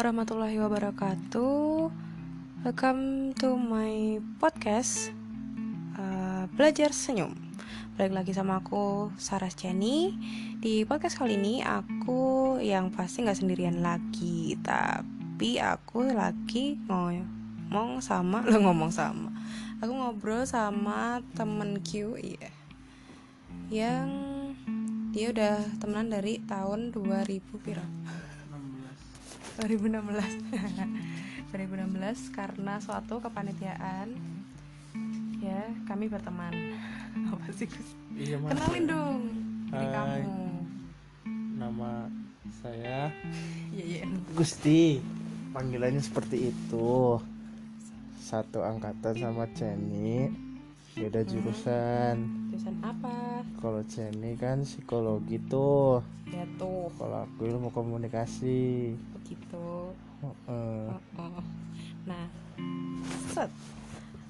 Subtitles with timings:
[0.00, 1.92] warahmatullahi wabarakatuh.
[2.64, 5.12] Welcome to my podcast
[5.92, 7.36] uh, Belajar Senyum.
[8.00, 10.16] Balik lagi sama aku Sarah Jenny.
[10.56, 18.40] Di podcast kali ini aku yang pasti nggak sendirian lagi, tapi aku lagi ngomong sama
[18.48, 19.28] lo ngomong sama.
[19.84, 22.48] Aku ngobrol sama temen Q, iya.
[23.68, 24.08] Yang
[25.12, 27.84] dia udah temenan dari tahun 2000 piro?
[29.58, 31.98] 2016 2016
[32.30, 34.14] karena suatu kepanitiaan
[35.40, 36.52] ya kami berteman
[37.32, 38.52] apa sih Gus Iya, Mas.
[38.52, 39.18] kenalin dong
[39.70, 39.88] Hai.
[39.88, 40.38] kamu
[41.56, 41.90] Nama
[42.56, 43.08] saya
[43.74, 45.00] iya iya Gusti.
[45.50, 47.18] Panggilannya seperti itu.
[48.16, 50.30] Satu angkatan sama Jenny.
[51.00, 52.16] Beda jurusan.
[52.50, 56.04] jurusan apa Kalau Jenny kan psikologi tuh.
[56.28, 58.92] ya tuh Kalau aku ilmu komunikasi.
[59.16, 59.96] begitu.
[60.20, 60.92] Oh, oh.
[62.04, 62.28] nah
[63.32, 63.48] set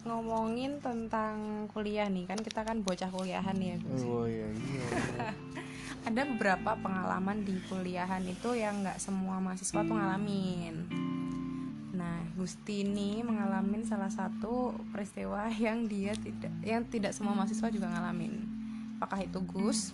[0.00, 1.36] ngomongin tentang
[1.68, 4.86] kuliah nih kan kita kan bocah kuliahan ya Gus Oh iya iya.
[6.08, 10.86] ada beberapa pengalaman di kuliahan itu yang nggak semua mahasiswa tuh ngalamin.
[12.00, 17.92] Nah, Gusti ini mengalami salah satu peristiwa yang dia tidak, yang tidak semua mahasiswa juga
[17.92, 18.40] ngalamin.
[18.96, 19.92] Apakah itu Gus?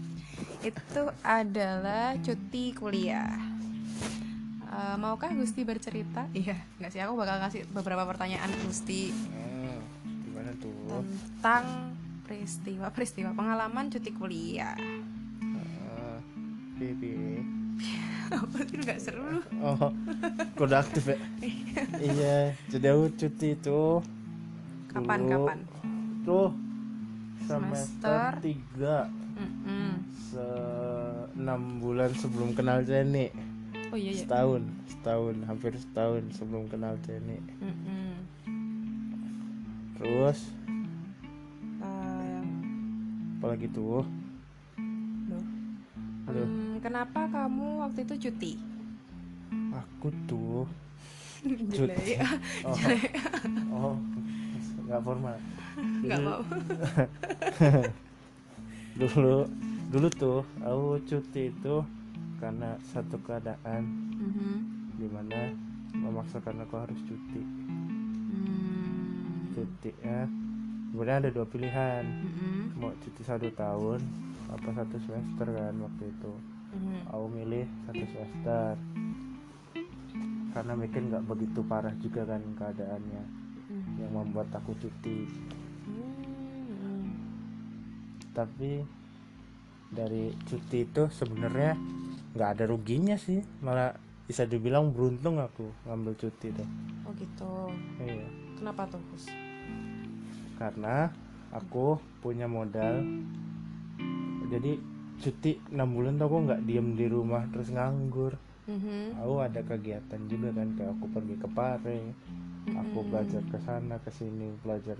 [0.68, 3.32] itu adalah cuti kuliah.
[4.70, 6.28] Eh, maukah Gusti bercerita?
[6.36, 9.80] Iya, nggak sih aku bakal kasih beberapa pertanyaan Gusti Hmm,
[10.28, 10.70] gimana tuh?
[10.86, 14.76] tentang peristiwa-peristiwa pengalaman cuti kuliah.
[14.76, 16.16] Heeh.
[16.76, 17.12] Pipi.
[18.30, 19.42] Apa sih nggak seru lu?
[19.58, 19.90] Oh,
[20.54, 21.18] kode aktif ya?
[21.98, 22.36] iya,
[22.66, 23.82] jadi aku cuti itu
[24.86, 25.58] Kapan dulu kapan?
[26.22, 26.48] Tuh
[27.40, 28.30] Semester?
[28.38, 29.90] semester 3 Mm-mm.
[30.12, 30.46] se
[31.34, 31.40] 6
[31.78, 33.32] bulan sebelum kenal Jenny.
[33.90, 34.22] Oh iya iya.
[34.22, 37.40] Setahun, setahun, hampir setahun sebelum kenal Jenny.
[37.58, 38.14] Mm-mm.
[39.96, 40.38] Terus
[41.80, 42.42] Eh,
[43.36, 44.04] apalagi tuh?
[46.28, 48.52] Aduh, Hmm, kenapa kamu waktu itu cuti?
[49.70, 50.66] aku tuh
[51.72, 52.20] Jelek.
[52.64, 52.76] oh,
[53.76, 53.96] oh
[54.84, 55.36] nggak formal.
[56.02, 56.40] Nggak mau.
[59.00, 59.48] dulu
[59.88, 61.84] dulu tuh aku cuti itu
[62.38, 63.84] karena satu keadaan
[64.20, 64.56] Mhm.
[64.96, 65.52] di mana
[65.92, 67.40] memaksakan aku harus cuti
[68.30, 69.50] Hmm.
[69.50, 70.28] cuti ya
[70.90, 72.76] sebenarnya ada dua pilihan Mm-mm.
[72.76, 74.00] mau cuti satu tahun
[74.48, 76.32] apa satu semester kan waktu itu
[76.70, 76.98] Mhm.
[77.06, 78.72] aku milih satu semester
[80.50, 83.22] karena mungkin nggak begitu parah juga kan keadaannya
[83.66, 83.92] Mhm.
[83.98, 85.26] yang membuat aku cuti
[85.84, 87.06] Hmm.
[88.30, 88.82] tapi
[89.88, 91.74] dari cuti itu sebenarnya
[92.30, 93.94] nggak ada ruginya sih malah
[94.24, 96.68] bisa dibilang beruntung aku ngambil cuti tuh
[97.02, 97.52] Oh gitu.
[98.00, 99.26] iya Kenapa tuh, Gus?
[100.54, 101.10] karena
[101.50, 103.02] aku punya modal
[104.46, 104.76] jadi
[105.20, 109.18] cuti 6 bulan tuh aku nggak diem di rumah terus nganggur Mhm.
[109.18, 111.98] aku ada kegiatan juga kan kayak aku pergi ke Pare
[112.70, 113.08] aku Mhm.
[113.10, 114.96] belajar ke sana ke sini belajar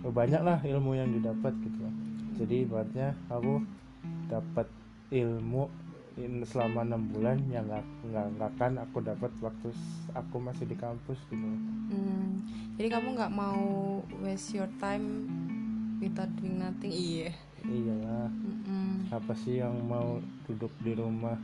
[0.00, 1.94] Oh, banyak lah ilmu yang didapat gitu lah.
[2.34, 3.60] jadi ibaratnya aku
[4.26, 4.66] dapat
[5.12, 5.68] ilmu
[6.44, 9.68] selama enam bulan yang nggak nggak akan aku dapat waktu
[10.12, 11.46] aku masih di kampus gitu
[11.84, 12.42] Hmm.
[12.74, 13.62] Jadi kamu nggak mau
[14.18, 15.28] waste your time
[16.00, 16.90] without doing nothing?
[16.90, 17.30] Iya.
[17.66, 19.08] Iyalah Mm-mm.
[19.08, 21.36] apa sih yang mau duduk di rumah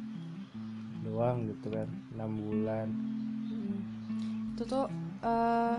[1.00, 2.88] doang gitu kan enam bulan
[3.50, 3.82] Hmm.
[4.54, 4.86] Itu tuh
[5.20, 5.78] eh,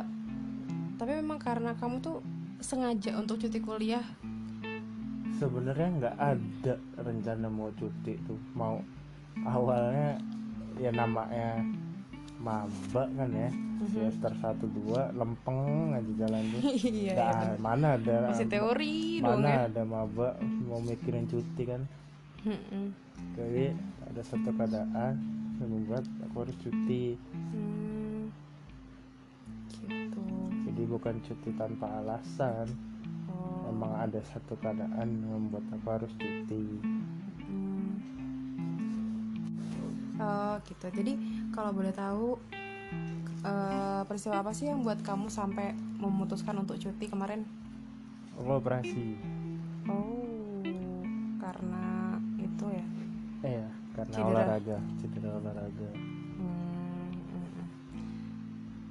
[0.97, 2.19] tapi memang karena kamu tuh
[2.59, 4.03] sengaja untuk cuti kuliah.
[5.33, 8.77] sebenarnya nggak ada rencana mau cuti tuh mau
[9.41, 10.19] awalnya
[10.77, 11.65] ya namanya
[12.41, 13.49] maba kan ya
[13.83, 16.61] semester satu dua lempeng aja jalan tuh
[16.91, 17.13] iya.
[17.13, 19.59] Iya, mana ada Masih teori dong mana ya.
[19.69, 20.27] ada maba
[20.61, 21.81] mau mikirin cuti kan
[23.31, 25.13] jadi ada satu keadaan
[25.57, 27.13] yang membuat aku harus cuti
[27.51, 28.33] Hmm.
[29.81, 30.25] Gitu.
[30.65, 32.65] jadi bukan cuti tanpa alasan
[33.23, 33.65] Oh.
[33.67, 36.65] emang ada satu keadaan yang membuat aku harus cuti
[37.41, 37.97] Hmm.
[40.17, 40.85] Oh gitu.
[40.91, 41.13] Jadi
[41.51, 42.39] kalau boleh tahu
[43.41, 47.43] eh, peristiwa apa sih yang buat kamu sampai memutuskan untuk cuti kemarin?
[48.33, 49.19] operasi
[49.85, 50.63] Oh,
[51.37, 51.85] karena
[52.37, 52.85] itu ya.
[53.41, 54.29] eh ya karena Cedera.
[54.31, 55.89] olahraga cedera olahraga
[56.33, 57.67] Hmm, mm, mm.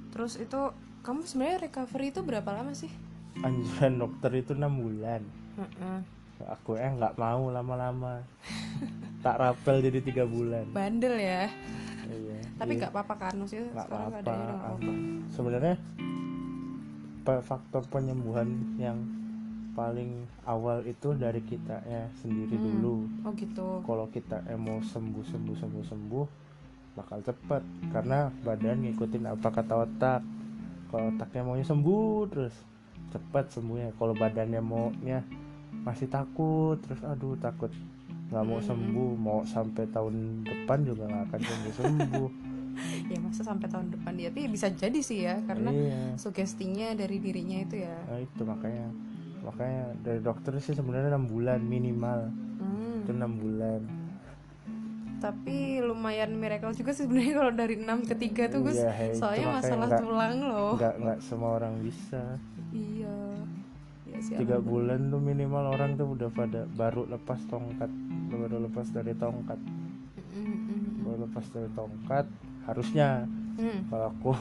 [0.09, 0.61] Terus itu
[1.01, 2.91] kamu sebenarnya recovery itu berapa lama sih?
[3.33, 5.23] anjuran dokter itu enam bulan
[5.55, 5.99] Heeh.
[6.43, 8.21] aku eh nggak mau lama-lama
[9.25, 11.49] tak rapel jadi tiga bulan Bandel ya.
[12.13, 12.79] Iya Tapi iya.
[12.83, 14.91] nggak apa-apa kan maksudnya nggak sekarang apa-apa keadaannya udah nggak apa-apa.
[15.31, 15.75] sebenarnya
[17.21, 18.97] faktor penyembuhan yang
[19.71, 22.65] paling awal itu dari kita ya sendiri Hmm.
[22.67, 23.67] dulu Oh gitu.
[23.87, 26.27] kalau kita mau sembuh sembuh sembuh sembuh
[26.91, 27.63] bakal cepet
[27.95, 30.21] karena badan ngikutin apa kata otak
[30.91, 32.51] kalau otaknya maunya sembuh terus
[33.15, 35.23] cepet sembuhnya kalau badannya maunya
[35.87, 37.71] masih takut terus aduh takut
[38.31, 38.65] nggak mau Hmm.
[38.65, 42.29] sembuh mau sampai tahun depan juga nggak akan sembuh sembuh
[43.05, 47.19] Ya masa sampai tahun depan dia tapi bisa jadi sih ya karena iya sugestinya dari
[47.19, 47.97] dirinya itu ya.
[48.01, 48.87] nah, itu makanya
[49.41, 53.01] makanya dari dokter sih sebenarnya enam bulan minimal Hmm.
[53.01, 53.81] itu enam bulan
[55.19, 58.73] Tapi lumayan miracle juga sih sebenarnya kalau dari 6 ke 3 tuh Gus.
[58.75, 60.73] Iya, Soalnya masalah nggak- tulang loh.
[60.73, 62.41] nggak nggak semua orang bisa
[62.71, 63.20] Iya.
[64.21, 64.37] Sih.
[64.37, 67.89] tiga bulan tuh minimal orang tuh udah pada baru lepas tongkat
[68.29, 69.59] baru lepas dari tongkat.
[70.31, 72.25] Mm, mm, mm, baru lepas dari tongkat
[72.69, 73.25] harusnya.
[73.25, 73.39] Mm.
[73.61, 73.79] Hmm.
[73.91, 74.31] kalau aku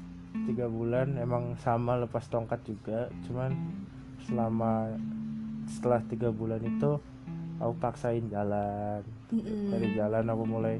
[0.50, 3.54] tiga bulan emang sama lepas tongkat juga cuman
[4.26, 4.90] selama
[5.70, 6.98] setelah tiga bulan itu
[7.60, 9.04] aku paksain jalan.
[9.30, 9.68] Mm, mm.
[9.72, 10.76] dari jalan aku mulai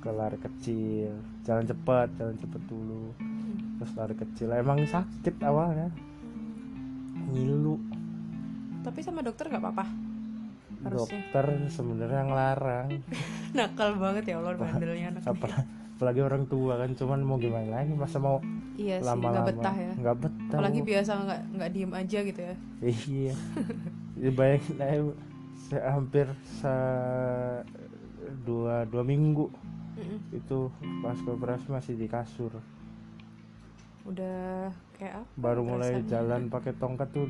[0.00, 1.12] ke lari kecil.
[1.44, 3.12] Jalan cepat jalan cepat dulu.
[3.80, 4.48] Terus lari kecil.
[4.56, 5.92] Emang sakit awalnya.
[7.30, 7.89] Ngilu
[8.80, 9.86] Tapi sama dokter nggak apa-apa.
[10.80, 11.20] Harusnya.
[11.20, 12.88] dokter sebenarnya ngelarang
[13.56, 18.40] Nakal banget ya Allah bandelnya apalagi orang tua kan cuman mau gimana lagi masa mau
[18.80, 19.92] Iya sih, nggak lama-lama betah ya.
[19.92, 22.54] nggak betah Apalagi biasa nggak nggak diem aja gitu ya.
[22.80, 23.34] iya
[24.24, 25.00] Ya, bayangin aja.
[25.60, 26.26] Se- hampir
[26.56, 26.74] sa
[28.40, 29.52] dua dua minggu
[30.00, 30.18] Mm-mm.
[30.32, 30.72] itu
[31.04, 32.56] pas operasi masih di kasur
[34.08, 35.28] Udah kayak apa?
[35.34, 37.24] baru mulai jalan pakai tongkat tuh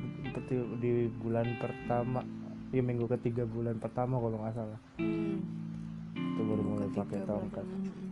[0.45, 2.21] di, di bulan pertama
[2.69, 5.39] ya minggu ketiga bulan pertama kalau nggak salah Hmm.
[6.13, 7.29] itu baru mulai pakai bulan.
[7.31, 8.09] tongkat Mm-mm.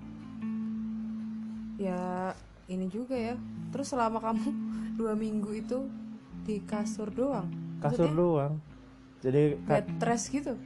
[1.77, 2.35] Ya
[2.67, 3.35] ini juga ya.
[3.71, 4.47] Terus selama kamu
[4.99, 5.79] dua minggu itu
[6.43, 7.47] di kasur doang.
[7.79, 8.59] kasur doang
[9.19, 10.59] jadi Bed rest gitu.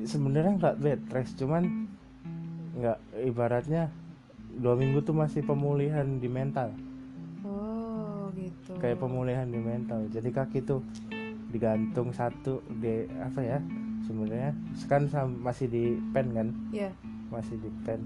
[0.00, 1.90] sebenarnya nggak bed rest cuman
[2.74, 3.90] nggak ibaratnya
[4.54, 6.70] dua minggu tuh masih pemulihan di mental
[8.68, 8.76] gitu.
[8.76, 10.84] kayak pemulihan di mental jadi kaki tuh
[11.48, 13.58] digantung satu di apa ya
[14.04, 14.52] sebenarnya
[14.84, 15.08] kan
[15.40, 16.92] masih di pen kan Iya.
[17.28, 18.04] masih di pen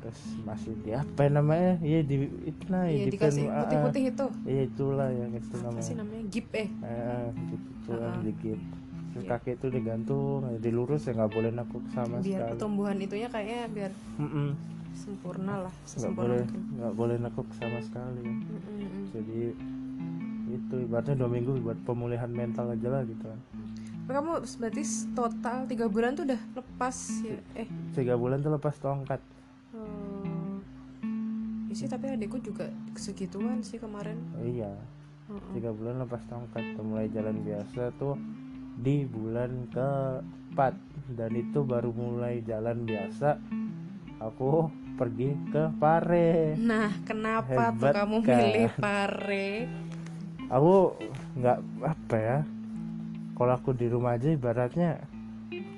[0.00, 3.60] terus masih di apa namanya iya di itu nah Iya di pen, ah, ah.
[3.62, 4.26] putih-putih itu.
[4.44, 6.22] iya itulah yang itu Apa sih namanya namanya?
[6.26, 6.68] Gip eh.
[6.82, 8.16] eh, gitu Ah, ah.
[8.18, 8.60] dikit
[9.12, 9.30] terus Iya.
[9.36, 13.92] kaki itu digantung dilurus ya nggak boleh nakuk sama biar sekali pertumbuhan itunya kayaknya biar
[14.16, 14.48] Mm-mm.
[14.92, 19.12] sempurna lah nggak boleh nggak boleh nekuk sama sekali Mm-mm.
[19.12, 19.40] jadi
[20.52, 23.40] itu ibaratnya dua minggu buat pemulihan mental aja lah gitu kan.
[24.02, 24.82] Tapi kamu berarti
[25.14, 27.38] total tiga bulan tuh udah lepas ya?
[27.56, 27.68] Eh.
[27.96, 29.20] Tiga bulan tuh lepas tongkat.
[29.72, 30.60] Oh.
[31.70, 32.68] Ya sih tapi adikku juga
[32.98, 34.20] segituan sih kemarin.
[34.42, 34.74] Iya.
[35.56, 38.20] Tiga bulan lepas tongkat tuh mulai jalan biasa tuh
[38.76, 40.74] di bulan keempat.
[41.12, 43.40] Dan itu baru mulai jalan biasa
[44.22, 46.54] aku pergi ke Pare.
[46.60, 48.38] Nah kenapa tuh Hebat kamu kan?
[48.38, 49.50] milih pare
[50.52, 50.92] aku
[51.40, 52.38] nggak apa ya.
[53.32, 55.00] Kalau aku di rumah aja ibaratnya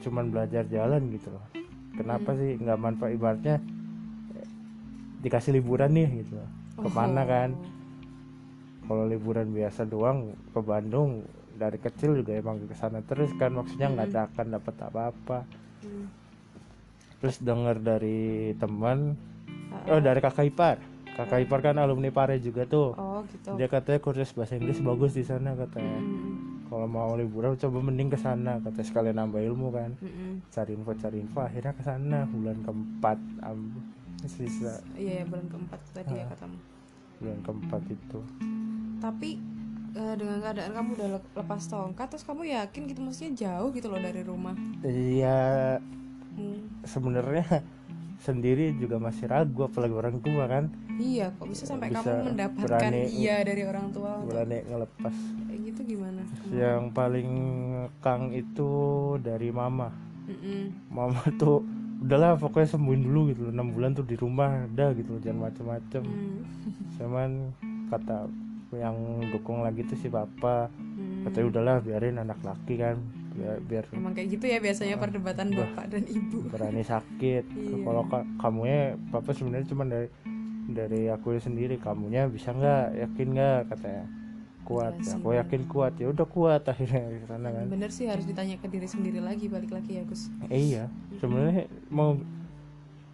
[0.02, 1.46] cuman belajar jalan gitu loh.
[1.94, 3.14] Kenapa sih nggak manfaat?
[3.14, 3.56] Ibaratnya
[5.22, 6.50] dikasih liburan nih gitu loh.
[6.74, 7.26] ke mana Oh.
[7.30, 7.50] kan?
[8.84, 11.22] Kalau liburan biasa doang ke Bandung
[11.54, 13.54] dari kecil juga emang ke sana terus kan.
[13.54, 15.38] Maksudnya nggak ada akan dapat apa-apa.
[15.80, 16.08] Hmm.
[17.20, 19.16] terus dengar dari teman
[19.72, 20.76] Ah, oh dari kakak ipar
[21.14, 22.92] kakak ipar kan alumni Pare juga tuh.
[22.92, 23.54] Oh gitu.
[23.54, 25.98] Dia katanya kursus bahasa Inggris bagus di sana katanya.
[25.98, 26.32] Mm-mm.
[26.64, 29.94] kalau mau liburan coba mending ke sana kata sekalian nambah ilmu kan.
[29.96, 30.42] Mm-mm.
[30.48, 33.78] cari info cari info akhirnya ke sana bulan keempat am
[34.24, 34.80] sisa.
[34.94, 36.28] Iya ya, bulan keempat tadi ya Ah.
[36.30, 36.58] katamu.
[37.16, 38.18] Bulan keempat itu.
[38.98, 39.30] Tapi
[39.94, 43.86] eh, dengan keadaan kamu udah le- lepas tongkat terus kamu yakin gitu maksudnya jauh gitu
[43.86, 44.56] loh dari rumah?
[44.82, 45.78] Iya.
[46.34, 46.82] Hmm.
[46.82, 47.46] sebenarnya
[48.26, 52.70] sendiri juga masih ragu apalagi orang tua kan Iya, kok bisa sampai Bisa kamu mendapatkan
[52.70, 56.22] berani- iya dari orang tua untuk berani ngelepas kayak gitu gimana?
[56.50, 57.30] yang paling
[57.98, 58.70] kang itu
[59.18, 59.90] dari mama
[60.24, 60.88] Mm-mm.
[60.88, 61.66] mama tuh
[62.00, 66.40] udahlah pokoknya sembuhin dulu gitu enam bulan tuh di rumah udah gitu jangan macem-macem Hmm.
[66.94, 67.30] cuman
[67.86, 68.28] kata
[68.72, 68.96] yang
[69.30, 71.24] dukung lagi tuh si papa Hmm.
[71.24, 72.96] katanya udahlah biarin anak laki kan
[73.32, 76.38] biar, biar Emang kayak gitu ya biasanya perdebatan bapak dan ibu.
[76.46, 77.76] berani sakit Iya.
[77.80, 80.06] kalau ka- kamunya papa sebenarnya cuma dari
[80.66, 82.86] dari aku sendiri kamunya bisa nggak?
[82.96, 83.60] Yakin nggak?
[83.68, 84.04] katanya.
[84.64, 84.96] Kuat.
[84.98, 85.92] Sih, aku yakin kuat.
[85.96, 87.68] Ya udah kuat akhirnya di sana kan.
[87.68, 90.32] Bener sih harus ditanya ke diri sendiri lagi balik lagi ya Gus.
[90.48, 90.84] eh, iya.
[91.20, 92.16] Sebenarnya mau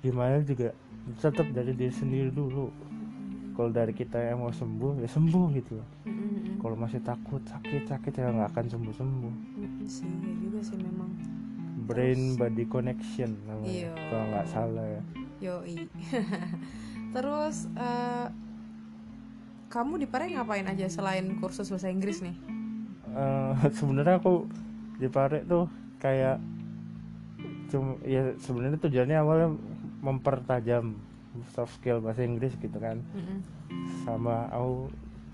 [0.00, 0.70] gimana juga
[1.18, 2.70] tetap dari diri sendiri dulu.
[3.50, 5.88] Kalau dari kita yang mau sembuh ya sembuh gitu loh.
[6.56, 9.84] Kalau masih takut sakit sakit ya nggak akan sembuh sembuh Mm-mm.
[9.84, 11.10] Sih ya juga sih memang.
[11.84, 13.92] Brain body connection namanya Iya.
[14.06, 15.02] kalau nggak salah ya.
[15.40, 15.76] Yoi
[17.10, 18.26] terus eh,
[19.68, 22.36] kamu di Pare ngapain aja selain kursus bahasa Inggris nih
[23.10, 24.46] Eh, sebenarnya aku
[24.96, 25.66] di Pare tuh
[25.98, 26.38] kayak
[27.66, 29.48] cuma ya sebenarnya tujuannya awalnya
[30.00, 30.94] mempertajam
[31.48, 33.38] soft skill bahasa Inggris gitu kan Mm-mm.
[34.02, 34.90] sama aku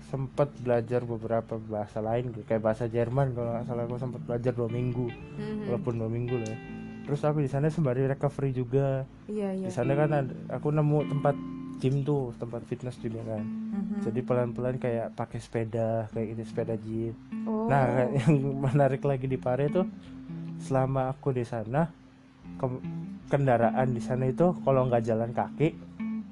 [0.07, 4.69] sempet belajar beberapa bahasa lain kayak bahasa Jerman kalau nggak salah aku sempat belajar dua
[4.69, 5.65] minggu Mhm.
[5.67, 6.57] walaupun dua minggu lah ya.
[7.03, 10.97] terus aku di sana sembari recovery juga iya iya di sana kan ada- aku nemu
[11.09, 11.35] tempat
[11.77, 13.43] gym tuh tempat fitness juga kan.
[13.43, 14.01] Mhm.
[14.01, 17.65] jadi pelan-pelan kayak pakai sepeda kayak ini sepeda gym oh.
[17.65, 17.85] Nah
[18.17, 19.85] yang menarik lagi di Pare tuh
[20.59, 21.85] selama aku di sana
[22.55, 22.81] ke-
[23.27, 25.69] kendaraan di sana itu kalau nggak jalan kaki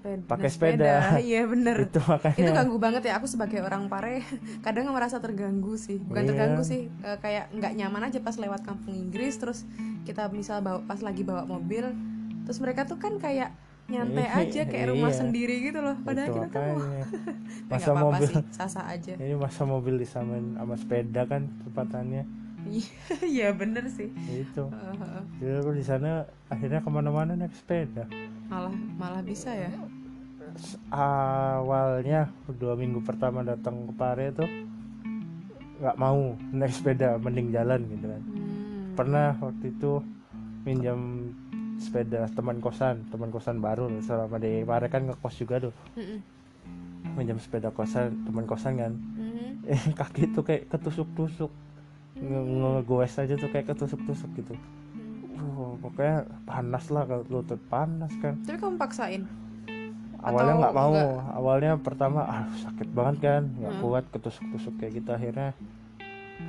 [0.06, 0.94] pakai sepeda.
[1.22, 1.82] iya bener.
[1.84, 2.38] Itu makanya.
[2.38, 4.22] Itu ganggu banget ya aku sebagai orang pare
[4.66, 5.98] kadang merasa terganggu sih.
[5.98, 6.30] Bukan Iya.
[6.30, 9.66] terganggu sih eh, kayak nggak nyaman aja pas lewat kampung Inggris terus
[10.06, 11.90] kita misal bawa pas lagi bawa mobil
[12.46, 13.50] terus mereka tuh kan kayak
[13.86, 15.20] nyantai Iya, aja kayak rumah iya.
[15.22, 15.96] sendiri gitu loh.
[16.02, 19.14] Padahal itu kita tuh Tapi masa nggak apa-apa mobil sih sasa aja.
[19.14, 22.24] Ini masa mobil disamain sama sepeda kan kesempatannya
[23.38, 24.10] iya bener sih.
[24.26, 25.22] Itu Heeh.
[25.38, 28.10] jadi aku di sana akhirnya ke mana-mana naik sepeda.
[28.50, 29.70] Malah malah bisa ya?
[30.90, 32.26] Awalnya
[32.58, 34.50] dua minggu pertama datang ke Pare tuh
[35.76, 38.22] nggak mau naik sepeda mending jalan gitu kan.
[38.24, 38.96] Hmm.
[38.96, 40.00] pernah waktu itu
[40.64, 41.30] minjam
[41.86, 45.74] sepeda teman kosan teman kosan baru loh, selama di Pare kan ngekos juga tuh.
[47.14, 48.92] Minjam sepeda kosan teman kosan kan.
[48.92, 49.44] Mhm.
[49.66, 51.54] eh kaki tuh kayak ketusuk-tusuk.
[52.16, 52.48] Nge-
[52.82, 54.54] ngegoes aja tuh kayak ketusuk-tusuk gitu.
[55.36, 58.34] Uh, pokoknya panas lah kalau lutut panas kan.
[58.42, 59.24] Tapi kamu paksain?
[60.18, 60.90] Awalnya nggak mau.
[60.92, 61.12] nggak?
[61.32, 63.82] awalnya pertama ah sakit banget kan nggak Hmm.
[63.84, 65.10] kuat ketusuk-tusuk kayak gitu.
[65.12, 65.54] Akhirnya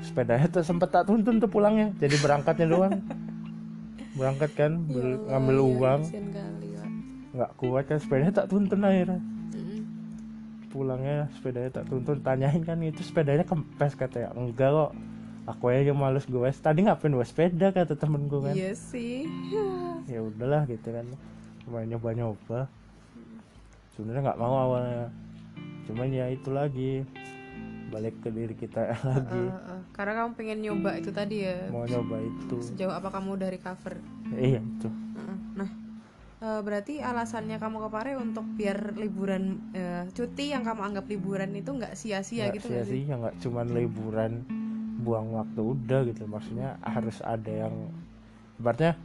[0.00, 1.93] sepedanya tuh sempet tak tuntun tuh pulangnya.
[1.95, 2.93] Jadi berangkatnya doang
[4.16, 6.00] berangkat kan Ya Allah, ngambil iya, uang.
[6.32, 6.88] kali, Wak.
[7.32, 9.20] nggak kuat kan sepedanya tak tuntun akhirnya.
[9.52, 9.80] Mm-mm.
[10.66, 12.16] pulangnya sepedanya tak tuntun.
[12.20, 14.92] Tanyain kan itu sepedanya kempes katanya enggak kok.
[15.46, 18.52] Aku aja males gue tadi ngapain gue sepeda kata temenku kan.
[18.52, 19.28] Iya sih.
[20.11, 21.02] Ya udahlah gitu kan.
[21.62, 22.58] Cuma nyoba nyoba
[23.92, 25.11] sebenarnya nggak mau awalnya.
[25.85, 27.02] Cuman ya itu lagi
[27.90, 29.43] balik ke diri kita lagi.
[29.47, 31.71] Eh, eh, karena kamu pengen nyoba itu tadi ya?
[31.71, 32.57] Mau nyoba itu.
[32.62, 33.95] Sejauh apa kamu udah recover
[34.35, 34.88] iya itu.
[34.90, 35.38] Heeh.
[35.55, 35.71] nah
[36.43, 41.55] eh, berarti alasannya kamu ke Pare untuk biar liburan eh, cuti yang kamu anggap liburan
[41.55, 43.07] itu nggak sia-sia gitu nggak sih?
[43.07, 44.33] sia-sia nggak cuman liburan
[45.00, 46.26] buang waktu udah gitu.
[46.26, 47.75] Maksudnya harus ada yang
[48.59, 48.99] ibaratnya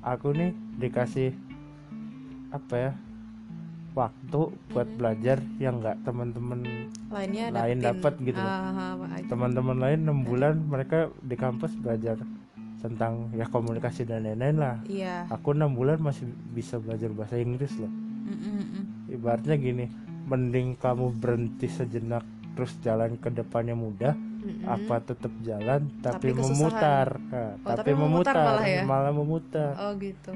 [0.00, 1.34] aku nih dikasih
[2.54, 2.92] apa ya
[3.96, 4.40] waktu
[4.76, 6.60] buat belajar yang nggak teman-teman
[7.08, 8.36] lainnya lain dapet gitu.
[8.36, 8.44] Loh.
[8.44, 12.20] Ah, ah, ah, teman-teman lain enam bulan mereka di kampus belajar
[12.76, 14.76] tentang ya komunikasi dan lain-lain lah.
[14.84, 15.24] Iya.
[15.32, 17.88] Aku enam bulan masih bisa belajar bahasa Inggris loh.
[17.88, 18.84] Mm, mm,
[19.16, 19.86] ibaratnya gini
[20.26, 22.26] mending kamu berhenti sejenak
[22.58, 24.12] terus jalan ke depannya mudah
[24.46, 24.66] Mm, mm.
[24.70, 27.18] apa tetap jalan tapi, Tapi memutar.
[27.18, 28.82] Nah, Oh, tapi, tapi memutar memutar malah ya?
[28.86, 29.72] malah memutar.
[29.74, 30.32] Oh gitu.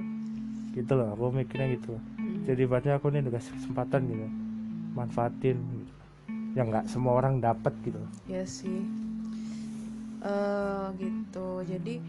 [0.74, 1.94] Gitu loh aku mikirnya gitu.
[1.94, 2.19] Mm.
[2.48, 4.28] Ibaratnya aku nih dikasih kesempatan gitu
[4.94, 5.92] manfaatin gitu.
[6.58, 8.02] yang nggak semua orang dapat gitu.
[8.26, 8.82] Ya sih.
[10.20, 11.62] Eh gitu.
[11.62, 12.02] Jadi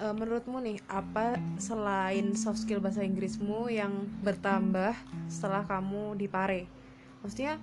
[0.00, 4.96] eh, menurutmu nih apa selain soft skill bahasa Inggrismu yang bertambah
[5.28, 6.62] setelah kamu di Pare
[7.18, 7.58] maksudnya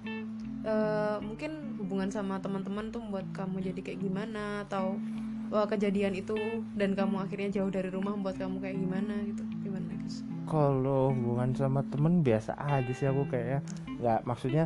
[0.67, 4.67] eh, mungkin hubungan sama teman-teman tuh membuat kamu jadi kayak gimana?
[4.67, 5.01] Atau
[5.49, 6.37] wah, kejadian itu
[6.77, 9.43] dan kamu akhirnya jauh dari rumah membuat kamu kayak gimana gitu?
[9.65, 13.59] Gimana guys kalau hubungan sama temen biasa aja sih aku kayaknya.
[13.99, 14.65] Nggak maksudnya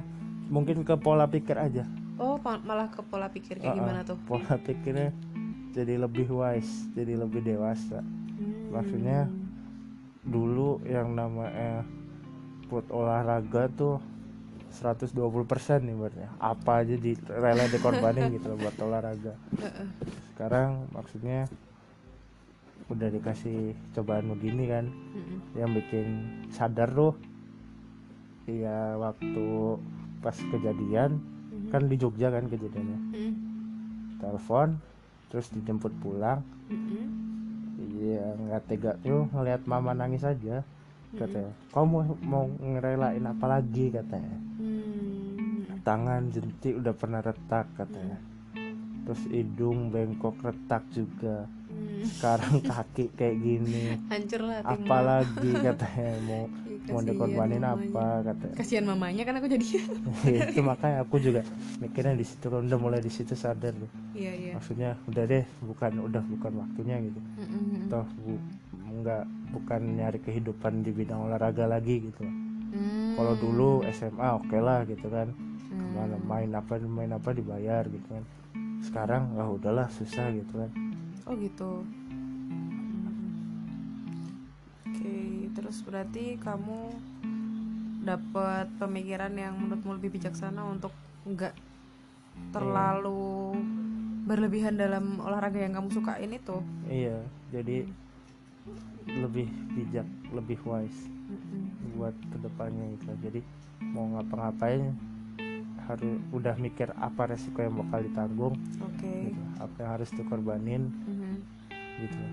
[0.49, 1.83] mungkin ke pola pikir aja.
[2.19, 3.79] Oh malah ke pola pikir kayak Uh-uh.
[3.79, 4.19] gimana tuh?
[4.27, 5.15] pola pikirnya
[5.71, 8.03] jadi lebih wise jadi lebih dewasa.
[8.39, 8.71] Hmm.
[8.71, 9.27] maksudnya
[10.23, 11.83] dulu yang namanya
[12.71, 13.99] buat olahraga tuh
[14.71, 15.17] 120%
[15.81, 19.33] nih buatnya apa aja di rela dikorbanin gitu buat olahraga.
[20.35, 21.49] Sekarang maksudnya
[22.89, 23.57] udah dikasih
[23.91, 25.37] cobaan begini kan Mm-mm.
[25.53, 26.07] yang bikin
[26.49, 27.13] sadar tuh
[28.45, 29.77] ya waktu
[30.19, 31.69] pas kejadian Mhm.
[31.69, 32.99] kan di Jogja kan kejadiannya.
[33.09, 33.33] Mm-mm.
[34.17, 34.81] telepon
[35.29, 36.41] terus dijemput pulang.
[37.79, 38.91] Iya nggak tega.
[38.99, 40.65] Tuh ngelihat mama nangis aja
[41.11, 41.53] katanya.
[41.69, 44.37] Kamu mau ngerelain apa lagi katanya.
[44.59, 45.79] Hmm.
[45.79, 48.19] tangan jentik udah pernah retak katanya.
[49.05, 51.47] Terus hidung bengkok retak juga
[51.79, 52.03] Hmm.
[52.15, 53.95] sekarang kaki kayak gini.
[54.11, 56.43] Hancur lah apalagi katanya mau
[56.89, 59.67] mau Kasihan dikorbanin apa kata kasihan mamanya kan aku jadi.
[60.51, 61.41] Itu makanya aku juga
[61.79, 63.91] mikirnya di situ udah mulai di situ sadar loh.
[64.15, 64.51] Iya iya.
[64.57, 67.19] Maksudnya udah deh bukan udah bukan waktunya gitu.
[67.19, 67.87] Mm-mm.
[67.87, 68.33] toh bu,
[69.03, 72.23] nggak bukan nyari kehidupan di bidang olahraga lagi gitu
[72.69, 73.17] Hmm.
[73.17, 75.33] kalau dulu SMA oke lah gitu kan.
[75.33, 75.73] Hmm.
[75.73, 78.23] ke mana main apa main apa dibayar gitu kan.
[78.85, 80.88] Sekarang ah udahlah susah gitu kan
[81.29, 81.85] oh gitu
[82.49, 83.29] Hmm.
[84.89, 85.17] oke
[85.53, 86.89] terus berarti kamu
[88.01, 90.89] dapat pemikiran yang menurutmu lebih bijaksana untuk
[91.29, 91.53] nggak
[92.49, 93.53] terlalu
[94.25, 96.57] berlebihan dalam olahraga yang kamu sukain itu
[96.89, 97.21] iya
[97.53, 97.85] jadi
[99.05, 99.45] lebih
[99.77, 101.93] bijak lebih wise Mm-mm.
[101.97, 103.41] buat ke depannya gitu jadi
[103.93, 104.97] mau ngapa-ngapain
[105.89, 109.41] harus udah mikir apa resiko yang bakal ditanggung oke gitu.
[109.57, 111.33] apa yang harus dikorbanin Mhm.
[111.99, 112.23] gitu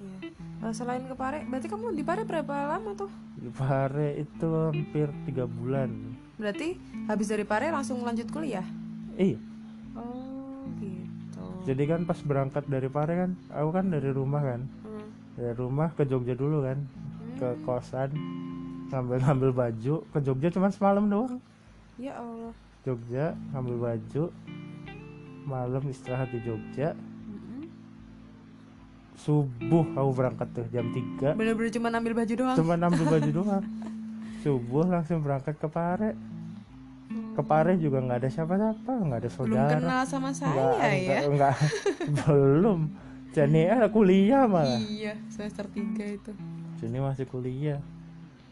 [0.00, 0.16] Iya.
[0.60, 3.08] Eh, selain ke Pare, berarti kamu di Pare berapa lama tuh?
[3.34, 5.88] di Pare itu hampir tiga bulan
[6.36, 6.76] Berarti
[7.06, 8.64] habis dari Pare langsung lanjut kuliah?
[9.14, 9.40] iya
[9.94, 11.44] Oh gitu.
[11.64, 15.08] jadi kan pas berangkat dari Pare kan aku kan dari rumah kan Hmm.
[15.34, 16.78] dari rumah ke Jogja dulu kan
[17.34, 18.12] ke kosan
[18.86, 21.40] ngambil-ngambil baju ke Jogja cuma semalam doang
[22.00, 22.52] Ya Allah.
[22.80, 24.24] Jogja ngambil baju
[25.42, 27.68] malam istirahat di Jogja Mm-mm.
[29.14, 32.56] subuh aku berangkat tuh jam 3 Bener-bener cuma ambil baju doang.
[32.56, 33.64] cuma ngambil baju doang
[34.40, 36.16] subuh langsung berangkat ke Pare
[37.30, 41.20] ke Pare juga nggak ada siapa-siapa nggak ada Belum saudara kenal sama saya nggak, ya?
[41.20, 41.54] nggak, nggak,
[42.18, 42.80] belum
[43.30, 45.76] Jadi ada kuliah malah Iya, semester 3
[46.16, 46.32] itu.
[46.76, 47.78] sini masih kuliah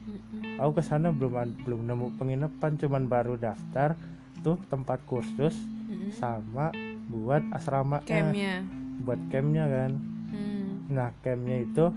[0.04, 0.56] Mm-mm.
[0.56, 3.98] aku ke sana belum belum nemu penginapan cuman baru daftar
[4.40, 5.56] tuh tempat kursus
[5.88, 6.14] Mm-mm.
[6.14, 6.70] sama
[7.08, 8.62] buat asrama Campnya.
[9.00, 9.92] buat campnya kan
[10.28, 10.84] Hmm.
[10.92, 11.88] nah campnya itu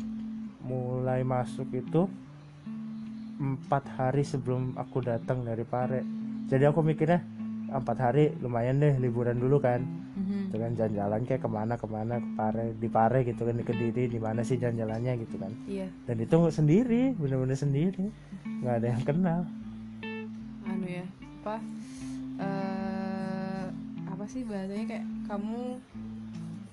[0.63, 2.07] mulai masuk itu
[3.35, 5.99] empat hari sebelum aku datang dari Pare
[6.47, 7.19] jadi aku mikirnya
[7.71, 9.79] empat hari lumayan deh liburan dulu kan
[10.11, 10.51] Mhm.
[10.51, 13.63] itu kan jalan-jalan kayak ke mana ke mana ke Pare di Pare gitu kan di
[13.63, 18.11] Kediri di mana sih jalan-jalannya gitu kan Iya, dan itu sendiri bener-bener sendiri
[18.59, 19.41] nggak ada yang kenal
[20.63, 21.05] anu ya.
[21.39, 21.55] Apa?
[22.37, 23.65] eh
[24.05, 25.79] apa sih bahasanya kayak kamu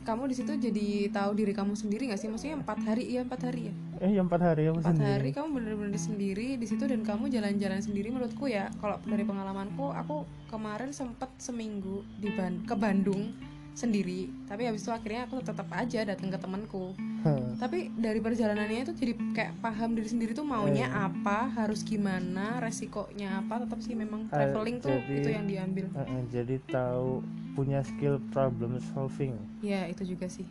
[0.09, 2.33] kamu di situ jadi tahu diri kamu sendiri nggak sih?
[2.33, 3.75] Maksudnya empat hari iya empat hari ya?
[4.01, 5.12] Eh yang empat hari aku empat sendiri.
[5.12, 8.73] hari kamu bener-bener sendiri di situ dan kamu jalan-jalan sendiri menurutku ya.
[8.81, 13.37] Kalau dari pengalamanku aku kemarin sempet seminggu di Ban- ke Bandung
[13.78, 14.20] sendiri.
[14.44, 16.92] Tapi habis itu akhirnya aku tetap aja datang ke temanku.
[17.18, 21.02] Hah, tapi dari perjalanannya itu jadi kayak paham diri sendiri tuh maunya Eh.
[21.04, 25.86] apa harus gimana resikonya apa tetap sih memang Eh, traveling tuh jadi- itu yang diambil.
[25.92, 27.22] eh, eh, jadi tahu
[27.54, 29.34] punya skill problem solving.
[29.60, 30.46] Ya itu juga sih.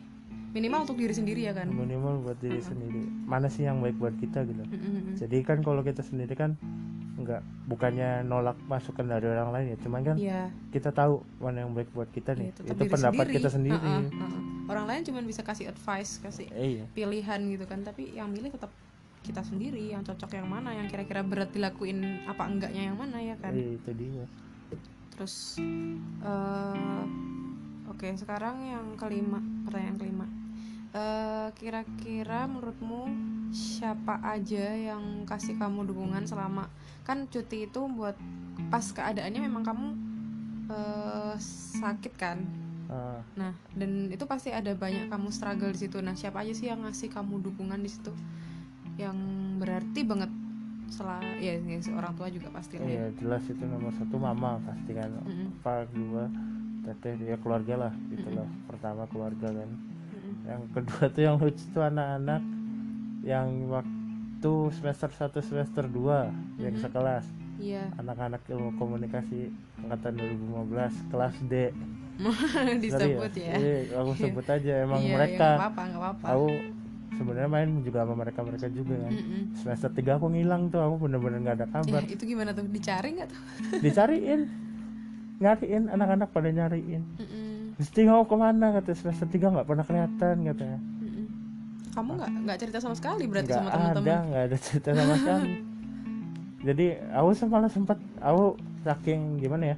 [0.48, 1.68] Minimal untuk diri sendiri ya kan?
[1.68, 3.04] Minimal buat diri sendiri.
[3.22, 4.64] Mana sih yang baik buat kita gitu?
[4.66, 5.16] Mm-mm.
[5.16, 6.56] jadi kan kalau kita sendiri kan
[7.18, 11.74] nggak bukannya nolak masukan dari orang lain ya cuman kan Iya, kita tahu mana yang
[11.74, 13.36] baik buat kita iya, nih tetap itu diri pendapat sendiri.
[13.36, 13.76] kita sendiri.
[13.82, 14.42] Uh-uh, uh-uh.
[14.70, 16.84] orang lain cuma bisa kasih advice kasih Eh, iya.
[16.88, 18.70] pilihan gitu kan tapi yang milih tetap
[19.18, 23.34] kita sendiri yang cocok yang mana yang kira-kira berat dilakuin apa enggaknya yang mana ya
[23.36, 23.50] kan?
[23.52, 24.24] Eh, itu dia.
[25.10, 25.58] Terus
[26.22, 27.02] eh
[27.88, 30.26] oke sekarang yang kelima pertanyaan kelima
[30.88, 33.12] Eh, kira-kira menurutmu
[33.52, 36.64] siapa aja yang kasih kamu dukungan selama
[37.04, 38.16] kan cuti itu buat
[38.72, 39.86] pas keadaannya memang kamu
[40.72, 41.34] eh,
[41.80, 42.40] sakit kan
[42.88, 46.00] Ah, Nah, dan itu pasti ada banyak kamu struggle di situ.
[46.00, 48.08] Nah, siapa aja sih yang ngasih kamu dukungan di situ?
[48.96, 49.18] Yang
[49.60, 50.32] berarti banget
[50.88, 52.96] setelah ya, ya orang tua juga pasti lah ya.
[52.96, 56.32] iya jelas itu nomor satu mama pasti kan Mm-mm, apa dua
[56.88, 59.68] teteh dia keluarga lah gitu lah pertama keluarga kan.
[60.48, 62.40] Yang kedua tuh yang lucu tuh anak-anak
[63.20, 66.82] yang waktu semester 1 semester 2 yang Mhm.
[66.82, 67.26] sekelas
[67.58, 71.74] Iya, anak-anak ilmu komunikasi angkatan 2015 kelas D
[72.82, 73.54] disebut Sorry ya.
[73.58, 76.26] Iya, aku sebut aja emang Iya, mereka ya, nggak apa-apa, nggak apa-apa.
[76.32, 76.48] aku
[77.18, 79.42] sebenarnya main juga sama mereka mereka juga kan Mm-mm.
[79.58, 82.62] semester 3 aku ngilang tuh aku bener-bener nggak ada Ya, kabar itu gimana tuh?
[82.64, 83.40] Dicari nggak tuh?
[83.82, 84.40] dicariin
[85.38, 90.36] nyariin anak-anak pada nyariin Mm-mm, Mesti kamu ke mana kata semester 3 nggak pernah kelihatan
[90.44, 91.26] katanya mm-mm.
[91.90, 94.22] Kamu nggak nggak cerita sama sekali berarti nggak sama ada teman-teman?
[94.24, 95.52] nggak ada cerita sama sekali
[96.60, 98.44] jadi aku semalam sempat aku
[98.80, 99.76] saking gimana ya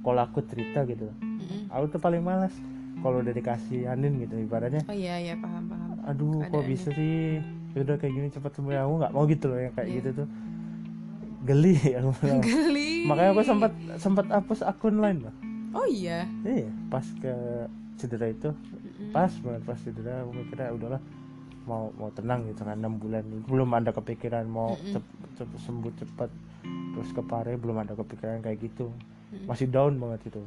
[0.00, 1.66] kalau aku cerita gitu Mm-mm.
[1.68, 2.54] aku tuh paling malas
[2.98, 5.98] kalau udah dikasihanin gitu ibaratnya Oh iya iya paham paham.
[6.04, 6.68] aduh kok Keadaannya.
[6.68, 9.96] bisa sih udah kayak gini cepet sembuh aku nggak mau gitu loh yang kayak Iya.
[9.98, 10.26] gitu tuh
[11.42, 12.40] geli aku bilang.
[12.42, 12.90] Geli.
[13.06, 15.34] makanya aku sempat sempat hapus akun lain loh.
[15.72, 16.28] Oh iya.
[16.44, 17.32] iya pas ke
[17.96, 18.50] cedera itu.
[19.10, 21.00] Pas banget pas cedera aku mikirnya udahlah
[21.62, 23.24] mau mau tenang gitu kan enam bulan.
[23.46, 25.04] Belum ada kepikiran mau cep,
[25.38, 26.30] cep- sembuh cepat.
[26.92, 28.92] Terus ke Pare belum ada kepikiran kayak gitu.
[29.48, 30.42] Masih down banget itu.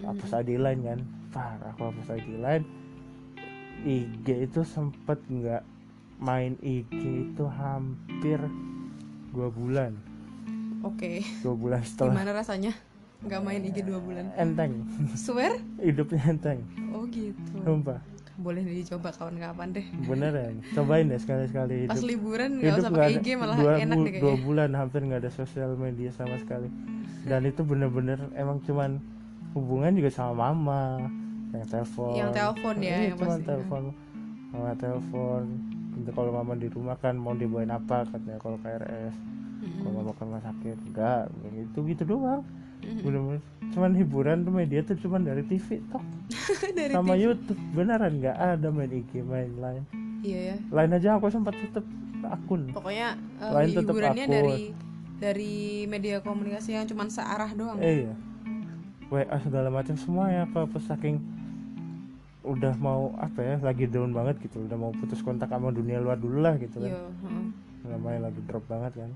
[0.00, 1.00] Hapus ID line kan.
[1.34, 2.64] Parah aku hapus ID line
[3.84, 5.60] IG itu sempet nggak
[6.16, 6.94] main IG
[7.28, 8.40] itu hampir
[9.34, 9.92] dua bulan
[10.84, 11.12] oke.
[11.40, 12.12] Dua bulan setelah.
[12.12, 12.72] Gimana rasanya?
[13.20, 14.28] Nggak main IG dua bulan.
[14.36, 14.84] Enteng.
[15.16, 15.56] Swear?
[15.78, 16.60] Hidupnya enteng.
[16.92, 17.56] Oh gitu.
[17.58, 17.98] Sumpah.
[18.34, 19.86] Boleh dicoba kawan-kapan deh.
[20.04, 24.34] Beneran cobain deh sekali-sekali pas liburan nggak usah pakai IG malah dua, enak deh dua
[24.34, 24.42] kayaknya.
[24.42, 26.66] bulan hampir nggak ada sosial media sama sekali.
[27.24, 28.98] Dan itu bener-bener emang cuman
[29.54, 31.06] hubungan juga sama mama
[31.54, 32.12] yang telepon.
[32.12, 33.46] Yang telepon ya, Iya, yang cuman pasti.
[33.46, 33.82] telepon.
[34.50, 35.42] Mama telepon.
[36.10, 39.14] Kalau mama di rumah kan mau dibawain apa katanya kalau KRS
[39.64, 39.80] Mm-mm.
[39.80, 41.22] kalau rumah sakit enggak
[41.56, 42.44] gitu gitu doang.
[42.84, 43.40] Bener-bener.
[43.72, 46.04] Cuman hiburan tuh media tuh cuman dari TV toh.
[46.76, 47.24] Dari sama TV.
[47.32, 47.60] YouTube.
[47.72, 49.82] Beneran nggak ada main IG main lain
[50.24, 50.56] iya ya.
[50.72, 51.84] Lain aja aku sempat tutup
[52.24, 52.72] akun.
[52.72, 54.34] Pokoknya eh, Lain tetep hiburannya akun.
[54.34, 54.58] dari
[55.20, 55.54] dari
[55.88, 57.78] media komunikasi yang cuma searah doang.
[57.78, 58.14] Eh iya.
[59.12, 61.20] WA segala macam semua ya apa saking
[62.44, 64.64] udah mau apa ya lagi down banget gitu.
[64.64, 66.90] Udah mau putus kontak sama dunia luar dulu lah gitu kan.
[66.90, 67.46] Iya heeh.
[67.84, 69.10] namanya lagi drop banget kan.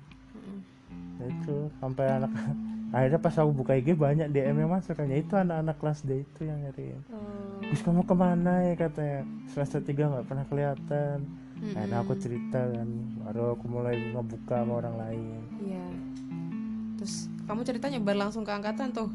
[1.18, 2.32] Ya itu sampai anak
[2.94, 5.10] akhirnya pas aku buka IG banyak DM yang masuk kan.
[5.10, 7.00] Ya itu anak-anak kelas D itu yang nyariin.
[7.12, 8.64] Oh, Gus kamu ke mana?
[8.64, 9.28] ya katanya.
[9.52, 11.18] Semester 3 nggak pernah kelihatan.
[11.58, 11.74] Mm-mm.
[11.74, 12.88] akhirnya aku cerita kan.
[13.26, 15.40] Baru aku mulai ngebuka sama orang lain.
[15.60, 15.86] Iya.
[17.02, 19.10] Terus kamu cerita nyebar langsung ke angkatan tuh?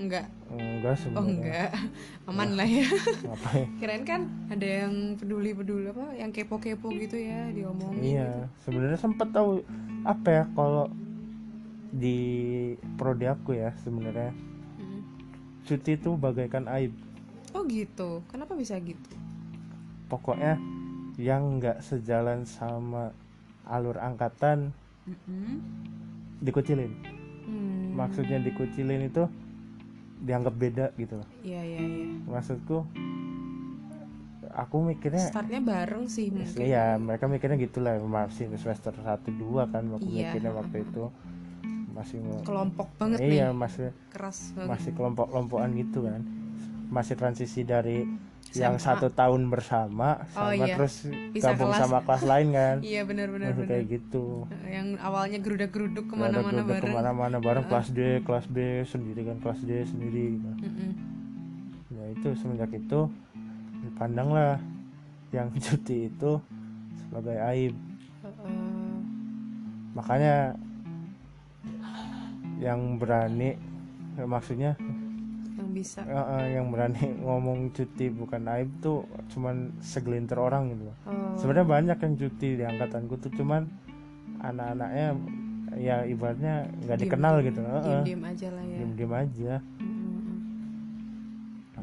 [0.00, 1.70] Enggak enggak oh sebenarnya enggak.
[2.28, 2.88] Aman lah ya.
[3.28, 3.68] Ngapain?
[3.80, 8.30] Kirain kan ada yang peduli peduli apa yang kepo kepo gitu ya diomongin Iya,
[8.64, 9.60] sebenarnya sempet tahu
[10.02, 10.88] apa ya kalau
[11.92, 12.18] di
[12.96, 14.32] prodi aku ya sebenarnya
[14.74, 15.00] Mm.
[15.62, 16.96] cuti itu bagaikan aib.
[17.52, 19.12] oh gitu kenapa bisa gitu
[20.08, 20.56] Pokoknya
[21.14, 23.12] yang nggak sejalan sama
[23.64, 25.56] alur angkatan Mm-mm.
[26.38, 26.92] dikucilin.
[27.42, 27.92] Hmm.
[27.94, 29.24] Maksudnya dikucilin itu
[30.18, 31.28] dianggap beda gitu loh.
[31.40, 32.84] iya iya iya Maksudku
[34.52, 39.82] aku mikirnya startnya bareng sih mungkin Iya, mereka mikirnya gitulah masih semester 1 2 kan
[39.88, 40.28] aku Iya.
[40.28, 41.08] mikirnya waktu itu
[41.92, 46.20] masih kelompok banget iya, nih masih keras banget masih kelompok-kelompokan gitu kan
[46.88, 48.04] masih transisi dari
[48.52, 48.84] yang SMA.
[48.84, 50.76] satu tahun bersama Oh, sama iya.
[50.76, 51.80] terus Pisah gabung kelas.
[51.80, 54.26] sama kelas lain kan iya benar benar masih benar kayak gitu
[54.66, 58.46] yang awalnya gerudak geruduk Nggak ada ke mana-mana bareng ke mana-mana bareng kelas D kelas
[58.46, 60.50] B sendiri kan kelas D sendiri gitu.
[60.58, 60.90] Mm-mm.
[61.92, 63.00] ya itu semenjak itu
[63.82, 64.60] dipandanglah
[65.30, 66.32] yang cuti itu
[66.98, 67.72] sebagai aib
[68.20, 68.92] Heeh.
[69.92, 70.36] makanya
[72.62, 73.58] yang berani
[74.14, 74.78] ya maksudnya?
[75.58, 76.00] Yang bisa.
[76.02, 79.02] Eh, eh, yang berani ngomong cuti bukan aib tuh
[79.34, 80.86] cuman segelintir orang gitu.
[81.04, 83.66] Oh, sebenarnya banyak yang cuti di angkatanku tuh cuman
[84.38, 85.08] anak-anaknya
[85.72, 88.76] ya ibaratnya nggak diem- dikenal gitu diem diem aja lah ya.
[88.78, 89.54] Diem-diem aja.
[89.58, 89.81] Mm-mm.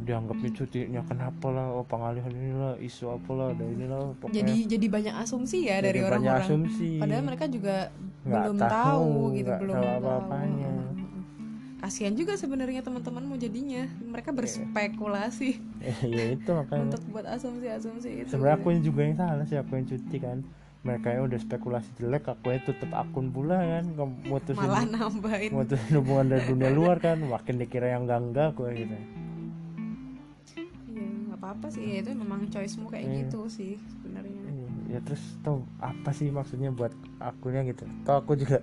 [0.09, 4.87] Dianggapnya cutinya kenapa lah oh pengalihan inilah isu apa lah ada inilah pokoknya jadi jadi
[4.89, 6.41] banyak asumsi ya dari Jadi orang-orang.
[6.49, 6.89] asumsi.
[6.97, 7.75] Padahal mereka juga
[8.25, 10.73] Nggak belum tahu, tahu, gitu belum tahu apa-apanya.
[10.73, 11.21] Mm-mm.
[11.79, 13.85] kasihan juga sebenarnya teman-teman mau jadinya.
[14.01, 15.49] Mereka berspekulasi
[16.17, 16.81] ya itu makanya.
[16.89, 18.29] untuk buat asumsi-asumsi itu.
[18.33, 20.37] Sebenarnya aku yang juga yang salah sih aku yang cuti kan.
[20.79, 23.85] Mereka yang udah spekulasi jelek aku yang tutup akun pula kan.
[24.25, 25.51] Mutusin malah nambahin.
[25.51, 27.19] mutusin hubungan dari dunia luar kan.
[27.19, 28.95] Makin dikira yang enggak enggak aku gitu.
[28.95, 29.18] iya
[31.49, 33.15] apa-apa sih ya itu memang choicemu kayak Iya.
[33.25, 34.41] gitu sih sebenarnya.
[34.85, 37.89] Ya terus tau apa sih maksudnya buat akunnya gitu.
[38.01, 38.61] Tau aku juga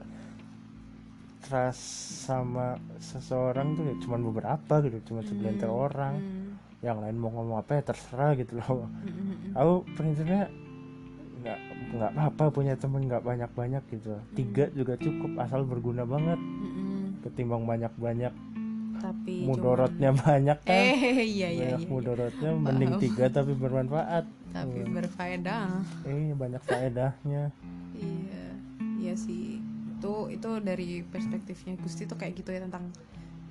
[1.42, 1.82] trust
[2.22, 6.14] sama seseorang tuh ya cuman beberapa gitu cuma segelintir orang.
[6.16, 6.44] Hmm.
[6.84, 8.84] yang lain mau ngomong apa ya terserah gitu loh.
[9.02, 9.56] Mm-mm.
[9.56, 10.46] aku prinsipnya
[11.40, 11.58] nggak
[11.96, 14.12] nggak apa punya temen nggak banyak banyak gitu.
[14.36, 16.36] Tiga juga cukup asal berguna banget.
[17.24, 18.30] Ketimbang banyak banyak
[19.06, 20.82] tapi mudorotnya banyak cuman- kan?
[20.82, 21.88] Eh iya iya banyak iya.
[21.88, 24.24] mudorotnya mending tiga tapi bermanfaat.
[24.50, 24.94] Tapi Hmm.
[24.94, 25.68] berfaedah.
[26.02, 27.54] Eh banyak faedahnya.
[27.94, 28.44] Iya
[28.98, 29.62] iya sih.
[29.96, 32.90] Itu itu dari perspektifnya Gusti tuh kayak gitu ya tentang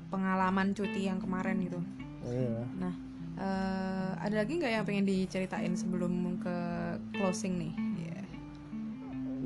[0.07, 1.79] pengalaman cuti yang kemarin gitu.
[2.21, 2.61] Iya.
[2.75, 2.93] Nah
[3.35, 6.57] eh, ada lagi nggak yang pengen diceritain sebelum ke
[7.13, 7.73] closing nih?
[7.95, 8.19] Iya.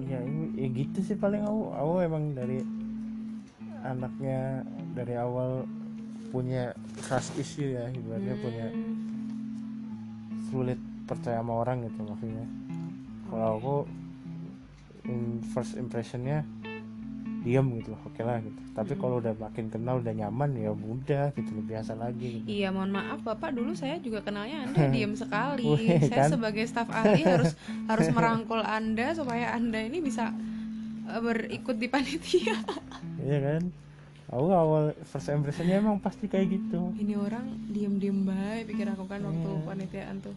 [0.09, 0.19] ya,
[0.55, 1.41] ya gitu sih paling.
[1.41, 2.61] Aku aku emang dari
[3.79, 5.63] anaknya dari awal
[6.29, 8.95] punya trust issue ya ibaratnya punya Hmm.
[10.47, 12.45] sulit percaya sama orang gitu maksudnya
[13.25, 13.75] kalau aku
[15.05, 16.45] in first impressionnya
[17.39, 19.01] diam gitu loh oke lah gitu tapi Mm-mm.
[19.01, 22.45] kalau udah makin kenal udah nyaman ya udah gitu loh biasa lagi gitu.
[22.45, 25.67] Iya, mohon maaf Bapak dulu saya juga kenalnya Anda diam sekali.
[26.03, 26.29] Saya kan?
[26.29, 27.55] sebagai staf ahli harus
[27.91, 30.35] harus merangkul Anda supaya Anda ini bisa
[31.05, 32.55] eh, berikut di panitia.
[33.19, 33.61] iya kan
[34.29, 39.21] aku awal first impressionnya emang pasti kayak gitu Ini orang diam-diam baik pikir aku kan
[39.21, 39.65] waktu Iya.
[39.65, 40.35] panitiaan tuh.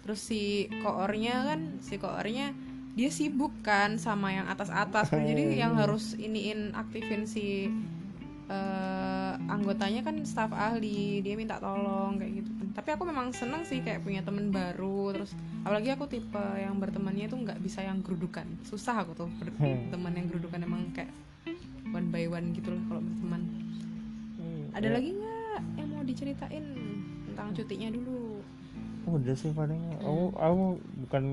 [0.00, 0.42] Terus si
[0.80, 2.54] koornya kan, si koornya
[2.90, 5.10] dia sibuk kan sama yang atas-atas.
[5.28, 7.68] Jadi yang harus iniin aktifin si
[8.48, 12.50] eh, anggotanya kan staf ahli, dia minta tolong kayak gitu.
[12.70, 15.14] Tapi aku memang seneng sih kayak punya temen baru.
[15.14, 15.30] Terus
[15.62, 18.46] apalagi aku tipe yang bertemannya tuh nggak bisa yang gerudukan.
[18.64, 21.10] Susah aku tuh berteman yang gerudukan emang kayak
[21.90, 23.42] one by one gitu loh kalau berteman.
[24.70, 26.64] Ada Ya, lagi nggak yang mau diceritain
[27.26, 28.40] tentang cutinya dulu?
[29.02, 30.64] udah sih paling aku aku
[31.02, 31.24] bukan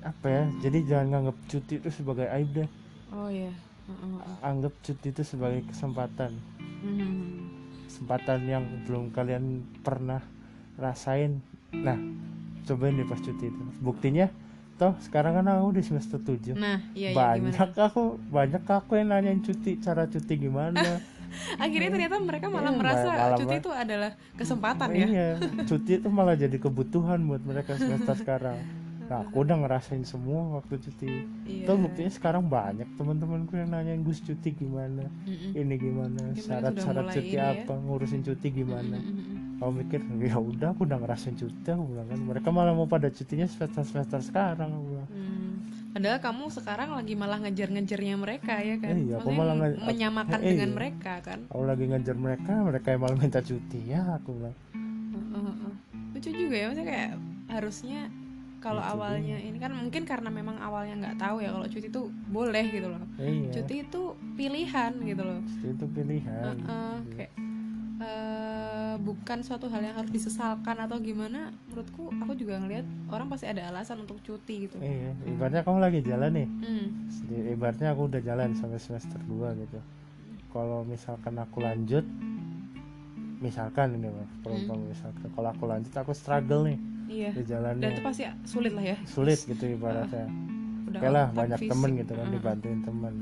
[0.00, 2.68] apa ya jadi jangan nganggap cuti itu sebagai aib deh
[3.10, 3.50] Oh iya.
[3.88, 4.36] Heeh, heeh.
[4.40, 6.30] anggap cuti itu sebagai kesempatan
[6.80, 7.50] Hmm.
[7.84, 9.44] kesempatan yang belum kalian
[9.80, 10.20] pernah
[10.76, 11.40] rasain
[11.74, 11.96] nah
[12.64, 14.28] cobain deh pas cuti itu buktinya
[14.80, 17.84] toh sekarang kan aku di semester 7 Nah, iya iya banyak gimana?
[17.84, 20.80] aku banyak aku yang nanyain cuti cara cuti gimana
[21.62, 25.06] Akhirnya ternyata mereka malah Iya, merasa malah- cuti itu adalah kesempatan ya.
[25.06, 25.28] iya
[25.62, 28.58] cuti itu malah jadi kebutuhan buat mereka semester sekarang
[29.10, 31.66] nah aku udah ngerasain semua waktu cuti Iya.
[31.66, 35.50] Tuh buktinya sekarang banyak teman-temanku yang nanyain Gus cuti gimana Mm-mm.
[35.52, 37.58] ini gimana syarat-syarat cuti ya?
[37.58, 39.58] apa ngurusin cuti gimana Mm-mm.
[39.58, 43.10] kamu mikir ya udah aku udah ngerasain cuti aku bilang kan mereka malah mau pada
[43.10, 45.66] cutinya semester semester sekarang aku bilang Hmm.
[45.90, 48.94] Padahal kamu sekarang lagi malah ngejar-ngejarnya mereka ya kan?
[48.94, 50.76] Iya, aku Maksudnya malah nge- menyamakan Eh, dengan iya.
[50.78, 51.38] mereka kan?
[51.44, 55.72] aku lagi ngejar mereka mereka yang malah minta cuti ya aku bilang Heeh, heeh.
[56.14, 57.12] Lucu juga ya, maksudnya kayak
[57.50, 58.00] harusnya
[58.60, 62.02] kalau Lucu awalnya ini kan mungkin karena memang awalnya nggak tahu ya kalau cuti itu
[62.28, 63.02] boleh gitu loh.
[63.18, 64.02] iya Cuti itu
[64.34, 65.40] pilihan gitu loh.
[65.42, 67.32] cuti itu pilihan Heeh, kayak
[68.00, 73.44] eh, bukan suatu hal yang harus disesalkan atau gimana menurutku aku juga ngelihat orang pasti
[73.44, 76.86] ada alasan untuk cuti gitu iya ibaratnya kamu lagi jalan nih hmm.
[77.30, 79.78] Ibaratnya aku udah jalan sampai semester 2 gitu
[80.48, 82.02] kalau misalkan aku lanjut
[83.40, 84.84] misalkan ini mah kalau Hmm.
[84.86, 86.76] misalkan kalau aku lanjut aku struggle nih
[87.10, 87.30] iya.
[87.30, 88.96] Di dan jalannya itu pasti sulit lah ya.
[89.04, 90.26] Sulit gitu ibaratnya.
[90.86, 91.70] Udah oke lah banyak fisik.
[91.70, 92.34] temen gitu kan Heeh.
[92.34, 93.14] dibantuin temen.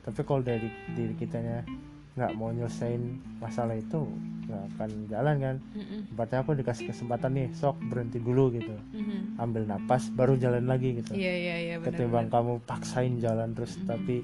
[0.00, 1.60] Tapi kalau dari diri kitanya
[2.16, 3.02] nggak mau nyelesain
[3.36, 4.00] masalah itu
[4.46, 5.56] nggak akan jalan kan.
[6.08, 8.72] Ibaratnya aku dikasih kesempatan nih sok berhenti dulu gitu.
[8.92, 9.36] Mhm.
[9.36, 11.12] ambil napas baru jalan lagi gitu.
[11.12, 13.84] Iya iya iya benar ketimbang kamu paksain jalan terus Mhm.
[13.84, 14.16] tapi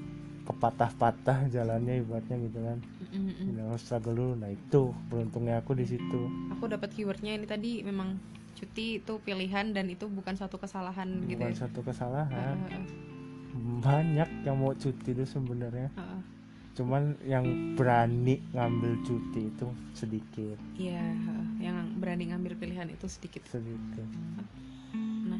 [0.43, 2.77] kepatah-patah jalannya ibaratnya gitu kan.
[3.13, 3.55] Mhm.
[3.55, 4.33] Nah, harus struggle dulu.
[4.35, 6.19] Nah itu beruntungnya aku di situ.
[6.51, 8.17] Aku dapat keywordnya ini tadi memang
[8.53, 11.59] cuti itu pilihan dan itu bukan suatu kesalahan gitu bukan ya?
[11.65, 12.55] satu kesalahan.
[12.69, 12.83] Heeh,
[13.79, 15.89] banyak yang mau cuti itu sebenarnya.
[15.93, 16.21] Heeh.
[16.73, 17.45] cuman yang
[17.77, 20.57] berani ngambil cuti itu sedikit.
[20.73, 21.05] Iya
[21.61, 23.45] yang berani ngambil pilihan itu sedikit.
[23.45, 24.09] Sedikit.
[25.29, 25.37] Nah,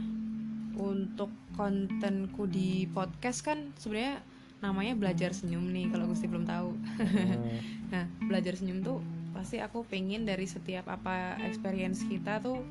[0.78, 4.22] untuk kontenku di podcast kan sebenarnya
[4.62, 6.70] namanya belajar senyum nih kalau Gusti belum tahu.
[7.02, 7.58] Hmm,
[7.94, 9.02] Nah, belajar senyum tuh
[9.34, 12.62] pasti aku pengen dari setiap apa experience kita tuh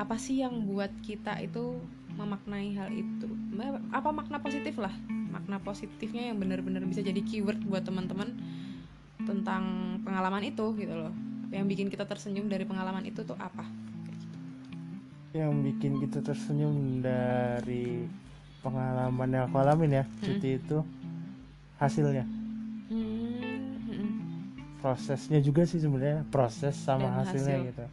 [0.00, 1.76] apa sih yang buat kita itu
[2.16, 3.28] memaknai hal itu.
[3.92, 4.92] Apa makna positif lah?
[5.28, 8.32] Makna positifnya yang benar-benar bisa jadi keyword buat teman-teman
[9.20, 9.62] tentang
[10.00, 11.12] pengalaman itu gitu loh.
[11.52, 13.68] Yang bikin kita tersenyum dari pengalaman itu tuh apa?
[15.30, 18.02] yang bikin kita tersenyum dari
[18.66, 20.82] pengalaman yang aku alamin ya cuti itu
[21.78, 22.26] hasilnya
[22.90, 24.10] Hmm, hmm.
[24.82, 27.68] prosesnya juga sih sebenarnya proses sama Dan hasilnya hasil.
[27.70, 27.84] gitu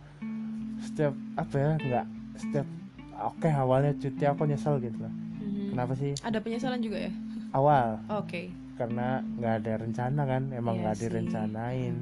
[0.98, 2.06] setiap apa ya nggak
[2.36, 2.68] setiap
[3.24, 5.70] oke awalnya cuti aku nyesel gitu lah Mhm.
[5.72, 7.12] kenapa sih Ada penyesalan juga ya?
[7.50, 11.96] awal Oke, karena nggak ada rencana kan emang Iya nggak direncanain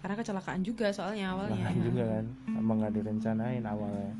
[0.00, 1.52] karena kecelakaan juga soalnya awalnya.
[1.54, 4.12] Bahkan juga kan emang nggak direncanain awalnya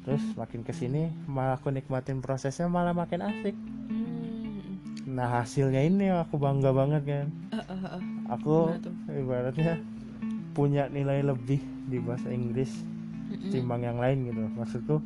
[0.00, 3.54] terus makin ke sini malah aku nikmatin prosesnya malah makin asik
[3.86, 4.78] Hmm.
[5.06, 8.02] nah hasilnya ini aku bangga banget kan Eh, eh, eh.
[8.26, 9.82] aku ibaratnya
[10.50, 12.70] punya nilai lebih di bahasa Inggris.
[13.50, 14.96] Timbang yang lain gitu maksudku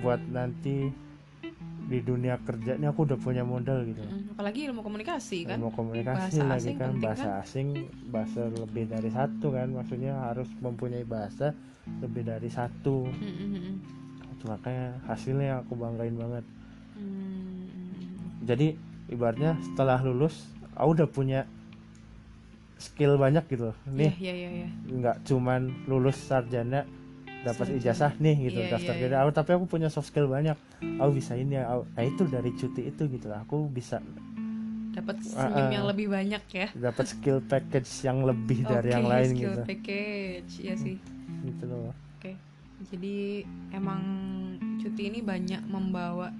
[0.00, 0.88] buat nanti
[1.82, 4.00] di dunia kerja ini aku udah punya modal gitu.
[4.32, 5.60] Apalagi ilmu komunikasi kan?
[5.60, 7.42] ilmu komunikasi Bahasa lagi asing kan bahasa kan?
[7.44, 7.68] asing
[8.08, 11.52] bahasa lebih dari satu kan maksudnya harus mempunyai bahasa
[12.00, 13.82] lebih dari satu Mm-mm.
[14.38, 16.44] Itu makanya hasilnya aku banggain banget
[18.42, 18.74] jadi
[19.10, 21.40] ibaratnya setelah lulus aku udah punya
[22.82, 23.70] skill banyak gitu.
[23.86, 24.68] Nih iya, iya, iya.
[24.84, 26.82] nggak cuman lulus sarjana
[27.42, 30.54] dapat ijazah nih gitu Iya, daftar iya, kerja Aku- tapi aku punya soft skill banyak.
[30.98, 33.98] Aku bisa ini ya aku- nah itu dari cuti itu gitu aku bisa
[34.92, 35.72] dapat Ah, senyum ah.
[35.72, 36.68] yang lebih banyak ya.
[36.70, 39.62] Dapat skill package yang lebih dari Oke, yang lain skill gitu.
[39.64, 40.96] package ya sih.
[41.42, 41.90] Gitu loh.
[42.14, 42.36] Oke,
[42.86, 43.42] jadi
[43.72, 44.02] emang
[44.78, 46.30] cuti ini banyak membawa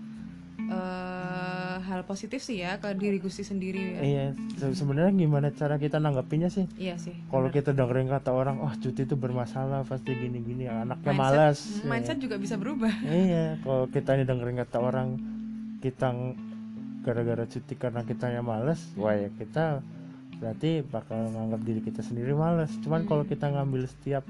[0.72, 4.00] eh, hal positif sih ya ke diri Gusti sendiri ya.
[4.00, 7.12] iya se- sebenarnya gimana cara kita nanggapinnya sih Iya sih.
[7.26, 11.58] kalau kita dengerin kata orang oh cuti itu bermasalah pasti gini gini anaknya Mindset- malas
[11.60, 12.92] hmm, mindset juga bisa berubah.
[13.04, 15.08] iya kalau kita ini dengerin kata orang
[15.78, 16.08] kita
[17.00, 19.82] gara-gara cuti karena kitanya malas wah ya kita
[20.34, 23.08] berarti bakal nganggap diri kita sendiri malas cuman Hmm.
[23.08, 24.22] kalau kita ngambil setiap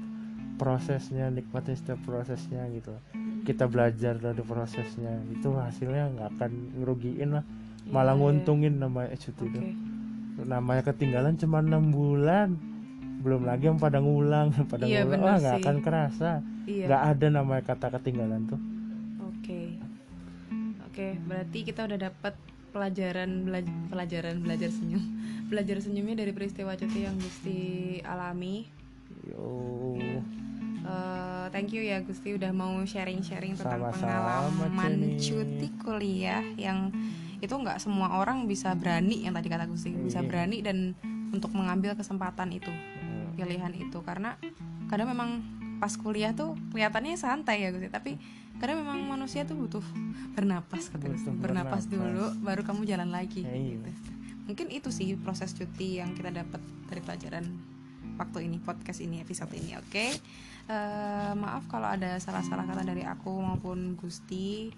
[0.53, 2.93] prosesnya nikmatin setiap prosesnya gitu
[3.43, 7.43] kita belajar dari prosesnya itu hasilnya nggak akan ngerugiin lah
[7.85, 8.21] malah Iya, iya.
[8.23, 9.59] nguntungin namanya cuti Oke.
[10.33, 12.55] itu namanya ketinggalan cuma enam bulan
[13.19, 16.31] belum lagi yang pada ngulang pada Iya, ngulang wah nggak akan kerasa
[16.63, 16.87] Iya.
[16.87, 18.59] nggak ada namanya kata ketinggalan tuh
[19.43, 19.75] Oke.
[20.87, 22.31] Oke, berarti kita udah dapat
[22.69, 25.03] pelajaran bela- pelajaran belajar senyum.
[25.51, 27.59] Belajar senyumnya dari peristiwa cuti yang Gusti
[28.01, 28.63] alami.
[29.25, 29.43] yo
[29.95, 30.21] Iya.
[31.43, 36.89] Eh, thank you ya Gusti udah mau sharing-sharing tentang Sama-sama, pengalaman cuti kuliah yang
[37.37, 40.25] itu nggak semua orang bisa berani yang tadi kata Gusti bisa Iya.
[40.25, 40.95] berani dan
[41.29, 43.35] untuk mengambil kesempatan itu Hmm.
[43.35, 44.39] pilihan itu karena
[44.85, 45.43] kadang memang
[45.77, 48.15] pas kuliah tuh kelihatannya santai ya Gusti tapi
[48.55, 49.83] kadang memang manusia tuh butuh
[50.31, 51.91] bernapas kata Gusti bernapas bernapas.
[51.91, 53.75] dulu baru kamu jalan lagi Ya, iya.
[53.75, 54.11] gitu
[54.43, 57.43] mungkin itu sih proses cuti yang kita dapat dari pelajaran
[58.13, 60.05] waktu ini podcast ini episode ini oke
[60.63, 64.71] Eh, maaf kalau ada salah-salah kata dari aku maupun Gusti.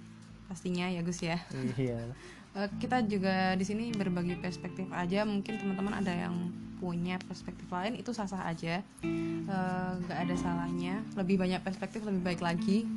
[0.50, 1.38] Pastinya ya Gus ya.
[1.78, 2.02] Iya.
[2.56, 5.28] Eh, kita juga di sini berbagi perspektif aja.
[5.28, 8.80] Mungkin teman-teman ada yang punya perspektif lain itu sah-sah aja.
[9.04, 11.04] Eh, nggak ada salahnya.
[11.20, 12.88] Lebih banyak perspektif lebih baik lagi.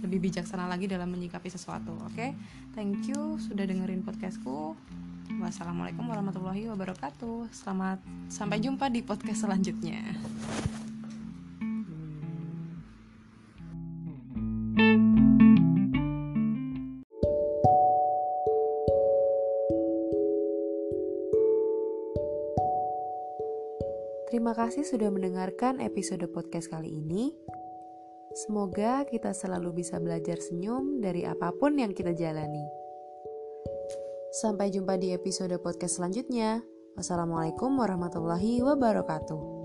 [0.00, 2.32] Lebih bijaksana lagi dalam menyikapi sesuatu oke?
[2.72, 4.72] Thank you sudah dengerin podcastku.
[5.44, 7.52] Wassalamualaikum warahmatullahi wabarakatuh.
[7.52, 8.00] Selamat
[8.32, 10.00] sampai jumpa di podcast selanjutnya
[24.66, 27.30] kasih sudah mendengarkan episode podcast kali ini.
[28.34, 32.66] Semoga kita selalu bisa belajar senyum dari apa pun yang kita jalani.
[34.42, 36.66] Sampai jumpa di episode podcast selanjutnya.
[36.98, 39.55] Wassalamualaikum warahmatullahi wabarakatuh.